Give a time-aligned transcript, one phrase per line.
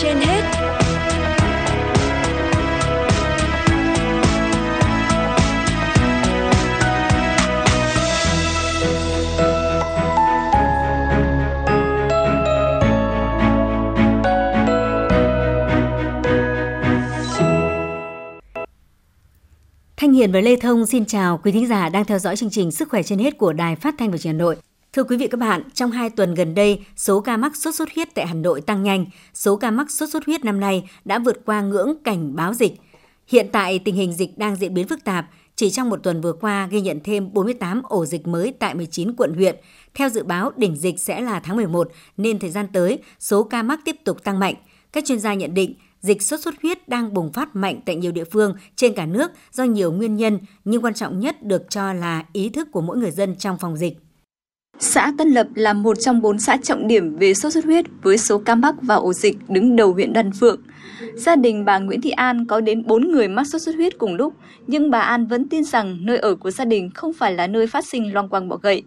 [0.00, 0.42] trên hết.
[19.96, 22.70] Thanh Hiền và Lê Thông xin chào quý thính giả đang theo dõi chương trình
[22.70, 24.56] Sức khỏe trên hết của Đài Phát thanh và Truyền hình Hà Nội.
[24.96, 27.88] Thưa quý vị các bạn, trong hai tuần gần đây, số ca mắc sốt xuất
[27.94, 29.06] huyết tại Hà Nội tăng nhanh.
[29.34, 32.72] Số ca mắc sốt xuất huyết năm nay đã vượt qua ngưỡng cảnh báo dịch.
[33.26, 35.26] Hiện tại tình hình dịch đang diễn biến phức tạp.
[35.56, 39.14] Chỉ trong một tuần vừa qua ghi nhận thêm 48 ổ dịch mới tại 19
[39.16, 39.56] quận huyện.
[39.94, 43.62] Theo dự báo, đỉnh dịch sẽ là tháng 11 nên thời gian tới số ca
[43.62, 44.54] mắc tiếp tục tăng mạnh.
[44.92, 48.12] Các chuyên gia nhận định dịch sốt xuất huyết đang bùng phát mạnh tại nhiều
[48.12, 51.92] địa phương trên cả nước do nhiều nguyên nhân, nhưng quan trọng nhất được cho
[51.92, 53.98] là ý thức của mỗi người dân trong phòng dịch.
[54.78, 58.18] Xã Tân Lập là một trong bốn xã trọng điểm về sốt xuất huyết với
[58.18, 60.60] số ca mắc và ổ dịch đứng đầu huyện Đan Phượng.
[61.14, 64.14] Gia đình bà Nguyễn Thị An có đến 4 người mắc sốt xuất huyết cùng
[64.14, 64.34] lúc,
[64.66, 67.66] nhưng bà An vẫn tin rằng nơi ở của gia đình không phải là nơi
[67.66, 68.82] phát sinh loang quang bọ gậy.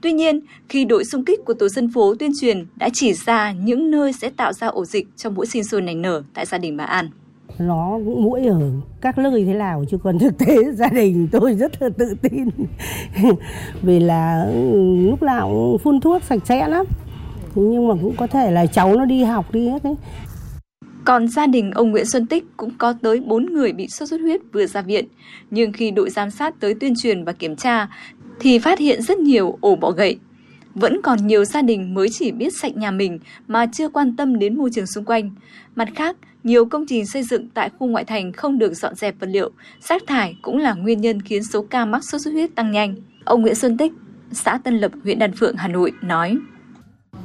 [0.00, 3.52] Tuy nhiên, khi đội xung kích của tổ dân phố tuyên truyền đã chỉ ra
[3.52, 6.58] những nơi sẽ tạo ra ổ dịch trong mỗi sinh sôi nảy nở tại gia
[6.58, 7.10] đình bà An
[7.58, 8.60] nó cũng mũi ở
[9.00, 12.48] các nơi thế nào chứ còn thực tế gia đình tôi rất là tự tin
[13.82, 16.86] vì là ừ, lúc nào cũng phun thuốc sạch sẽ lắm
[17.54, 19.94] nhưng mà cũng có thể là cháu nó đi học đi hết đấy
[21.04, 24.20] còn gia đình ông Nguyễn Xuân Tích cũng có tới 4 người bị sốt xuất
[24.20, 25.04] huyết vừa ra viện.
[25.50, 27.88] Nhưng khi đội giám sát tới tuyên truyền và kiểm tra,
[28.40, 30.18] thì phát hiện rất nhiều ổ bọ gậy.
[30.74, 34.38] Vẫn còn nhiều gia đình mới chỉ biết sạch nhà mình mà chưa quan tâm
[34.38, 35.30] đến môi trường xung quanh.
[35.76, 39.14] Mặt khác, nhiều công trình xây dựng tại khu ngoại thành không được dọn dẹp
[39.20, 42.54] vật liệu, rác thải cũng là nguyên nhân khiến số ca mắc sốt xuất huyết
[42.54, 42.94] tăng nhanh.
[43.24, 43.92] Ông Nguyễn Xuân Tích,
[44.32, 46.38] xã Tân Lập, huyện Đan Phượng, Hà Nội nói.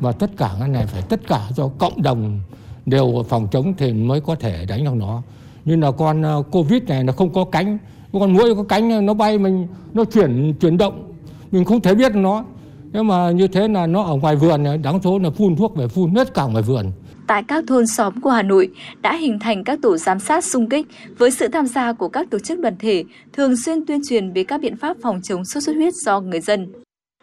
[0.00, 2.40] Và tất cả cái này phải tất cả do cộng đồng
[2.86, 5.22] đều phòng chống thì mới có thể đánh được nó.
[5.64, 7.78] như là con ờ, Covid này nó không có cánh,
[8.12, 11.12] con mũi có cánh nó bay mình nó chuyển chuyển động
[11.52, 12.44] mình không thể biết nó
[12.92, 15.88] nhưng mà như thế là nó ở ngoài vườn đáng số là phun thuốc về
[15.88, 16.92] phun hết cả ngoài vườn
[17.30, 18.70] tại các thôn xóm của Hà Nội
[19.02, 20.86] đã hình thành các tổ giám sát xung kích
[21.18, 24.44] với sự tham gia của các tổ chức đoàn thể thường xuyên tuyên truyền về
[24.44, 26.72] các biện pháp phòng chống sốt xuất huyết do người dân.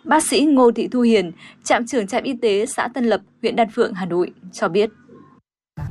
[0.03, 1.31] Bác sĩ Ngô Thị Thu Hiền,
[1.63, 4.89] trạm trưởng trạm y tế xã Tân Lập, huyện Đan Phượng, Hà Nội cho biết.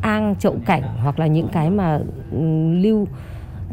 [0.02, 2.00] Ang chậu cảnh hoặc là những cái mà
[2.32, 2.38] ừ,
[2.82, 3.08] lưu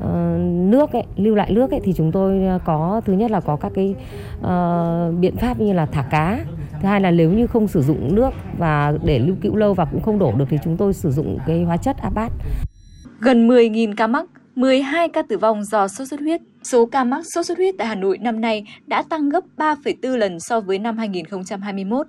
[0.02, 3.40] Ờ, nước ấy, lưu lại nước ấy thì chúng tôi ờ, có thứ nhất là
[3.40, 3.96] có các cái
[4.40, 6.46] uh, biện pháp như là thả cá
[6.82, 9.86] thứ hai là nếu như không sử dụng nước và để lưu cữu lâu và
[9.86, 12.32] cũng không đổ được thì chúng tôi sử dụng cái hóa chất abat
[13.20, 16.42] gần 10.000 ca mắc 12 ca tử vong do sốt xuất huyết.
[16.64, 20.18] Số ca mắc sốt xuất huyết tại Hà Nội năm nay đã tăng gấp 3,4
[20.18, 22.08] lần so với năm 2021.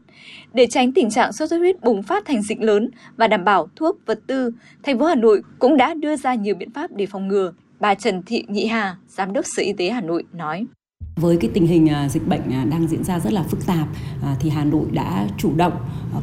[0.53, 3.69] Để tránh tình trạng sốt xuất huyết bùng phát thành dịch lớn và đảm bảo
[3.77, 4.51] thuốc, vật tư,
[4.83, 7.53] thành phố Hà Nội cũng đã đưa ra nhiều biện pháp để phòng ngừa.
[7.81, 10.67] Bà Trần Thị Nhị Hà, Giám đốc Sở Y tế Hà Nội nói.
[11.17, 13.89] Với cái tình hình à, dịch bệnh à, đang diễn ra rất là phức tạp
[14.23, 15.73] à, thì Hà Nội đã chủ động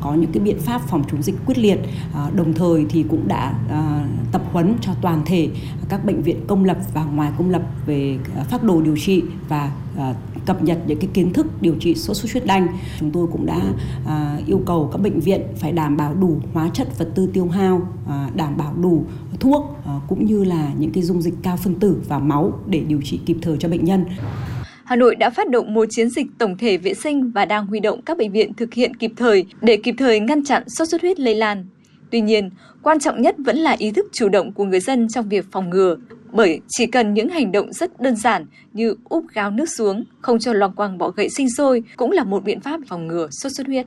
[0.01, 1.79] có những cái biện pháp phòng chống dịch quyết liệt,
[2.35, 3.53] đồng thời thì cũng đã
[4.31, 5.49] tập huấn cho toàn thể
[5.89, 8.17] các bệnh viện công lập và ngoài công lập về
[8.49, 9.71] phác đồ điều trị và
[10.45, 12.67] cập nhật những cái kiến thức điều trị sốt xuất huyết đanh.
[12.99, 13.61] Chúng tôi cũng đã
[14.45, 17.81] yêu cầu các bệnh viện phải đảm bảo đủ hóa chất vật tư tiêu hao,
[18.35, 19.05] đảm bảo đủ
[19.41, 22.79] thuốc ờ, cũng như là những cái dung dịch cao phân tử và máu để
[22.87, 24.05] điều trị kịp thời cho bệnh nhân.
[24.83, 27.79] Hà Nội đã phát động một chiến dịch tổng thể vệ sinh và đang huy
[27.79, 31.01] động các bệnh viện thực hiện kịp thời để kịp thời ngăn chặn sốt xuất
[31.01, 31.65] huyết lây lan.
[32.11, 32.49] Tuy nhiên,
[32.83, 35.69] quan trọng nhất vẫn là ý thức chủ động của người dân trong việc phòng
[35.69, 35.97] ngừa,
[36.31, 40.39] bởi chỉ cần những hành động rất đơn giản như úp gáo nước xuống, không
[40.39, 43.51] cho loang quang bọ gậy sinh sôi cũng là một biện pháp phòng ngừa sốt
[43.51, 43.85] xuất huyết.